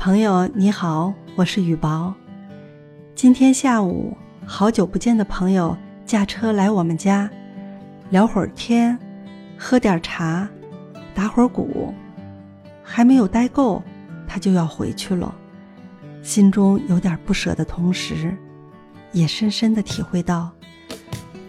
[0.00, 2.14] 朋友你好，我是雨薄。
[3.14, 4.16] 今天下午，
[4.46, 5.76] 好久不见的朋友
[6.06, 7.28] 驾车来我们家，
[8.08, 8.98] 聊会儿天，
[9.58, 10.48] 喝点茶，
[11.14, 11.92] 打会儿鼓，
[12.82, 13.82] 还没有待够，
[14.26, 15.34] 他就要回去了。
[16.22, 18.34] 心中有点不舍的同时，
[19.12, 20.50] 也深深的体会到，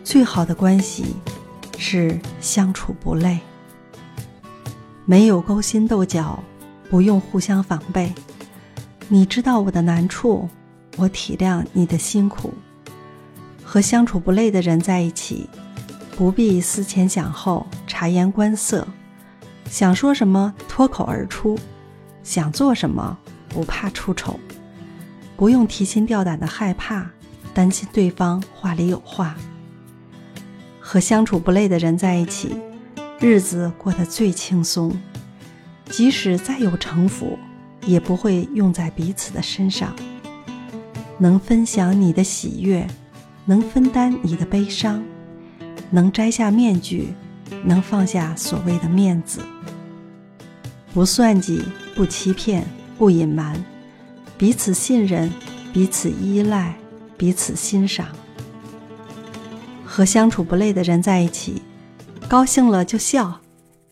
[0.04, 1.16] 最好的关系
[1.78, 3.40] 是相处不累，
[5.06, 6.38] 没有勾心斗角，
[6.90, 8.12] 不用互相防备。
[9.14, 10.48] 你知道我的难处，
[10.96, 12.54] 我体谅你的辛苦。
[13.62, 15.50] 和相处不累的人在一起，
[16.16, 18.88] 不必思前想后、察言观色，
[19.70, 21.60] 想说什么脱口而出，
[22.24, 23.18] 想做什么
[23.50, 24.40] 不怕出丑，
[25.36, 27.06] 不用提心吊胆的害怕，
[27.54, 29.36] 担心对方话里有话。
[30.80, 32.56] 和相处不累的人在一起，
[33.20, 34.98] 日子过得最轻松，
[35.90, 37.38] 即使再有城府。
[37.86, 39.96] 也不会用在彼此的身上。
[41.18, 42.88] 能分享你的喜悦，
[43.46, 45.04] 能分担你的悲伤，
[45.90, 47.14] 能摘下面具，
[47.64, 49.40] 能放下所谓的面子。
[50.94, 51.62] 不算计，
[51.96, 52.66] 不欺骗，
[52.98, 53.64] 不隐瞒，
[54.38, 55.32] 彼此信任，
[55.72, 56.76] 彼此依赖，
[57.18, 58.08] 彼此欣赏。
[59.86, 61.62] 和相处不累的人在一起，
[62.28, 63.40] 高兴了就笑，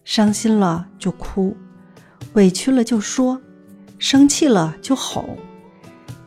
[0.04, 1.56] 伤心了就哭，
[2.34, 3.40] 委屈了就说。
[4.00, 5.38] 生气了就吼，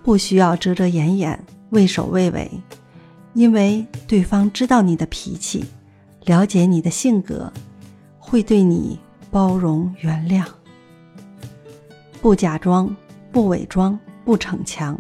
[0.03, 2.51] 不需要遮遮掩掩、畏首畏尾，
[3.33, 5.65] 因为对方知道你的脾气，
[6.27, 7.51] 了解你的性格，
[8.19, 8.99] 会对你
[9.31, 10.45] 包容原谅。
[12.21, 12.95] 不假装，
[13.33, 14.97] 不伪装，不逞强。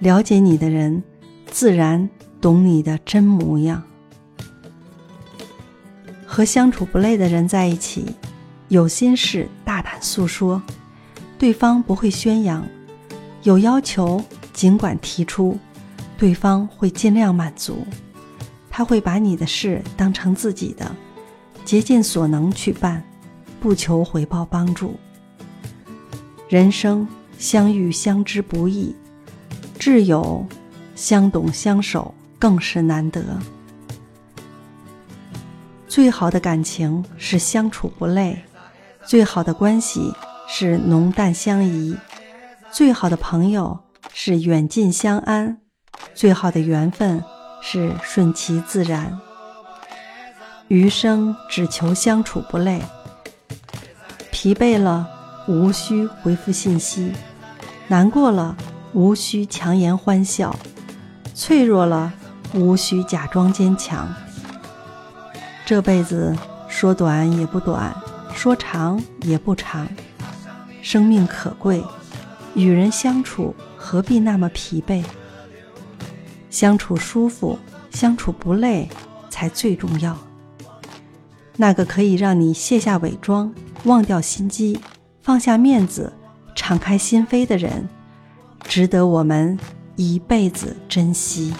[0.00, 1.02] 了解你的人，
[1.46, 2.08] 自然
[2.42, 3.82] 懂你的真模样。
[6.26, 8.14] 和相处不累的人在一起，
[8.68, 10.62] 有心事大胆诉说。
[11.40, 12.62] 对方不会宣扬，
[13.44, 15.58] 有要求尽管提出，
[16.18, 17.86] 对方会尽量满足。
[18.68, 20.94] 他会把你的事当成自己的，
[21.64, 23.02] 竭尽所能去办，
[23.58, 25.00] 不求回报帮助。
[26.46, 27.08] 人生
[27.38, 28.94] 相遇相知不易，
[29.78, 30.46] 挚友
[30.94, 33.24] 相懂相守更是难得。
[35.88, 38.38] 最好的感情是相处不累，
[39.06, 40.12] 最好的关系。
[40.52, 41.96] 是浓淡相宜，
[42.72, 43.78] 最好的朋友
[44.12, 45.58] 是远近相安，
[46.12, 47.22] 最好的缘分
[47.62, 49.16] 是顺其自然。
[50.66, 52.82] 余生只求相处不累，
[54.32, 55.08] 疲惫了
[55.46, 57.12] 无需回复信息，
[57.86, 58.56] 难过了
[58.92, 60.54] 无需强颜欢笑，
[61.32, 62.12] 脆弱了
[62.52, 64.12] 无需假装坚强。
[65.64, 66.36] 这辈子
[66.68, 67.94] 说短也不短，
[68.34, 69.86] 说长也不长。
[70.82, 71.82] 生命可贵，
[72.54, 75.04] 与人相处何必那么疲惫？
[76.48, 77.58] 相处舒服，
[77.90, 78.88] 相处不累
[79.28, 80.16] 才最重要。
[81.56, 83.52] 那个可以让你卸下伪装、
[83.84, 84.80] 忘掉心机、
[85.20, 86.12] 放下面子、
[86.54, 87.88] 敞开心扉的人，
[88.64, 89.58] 值得我们
[89.96, 91.52] 一辈子珍惜。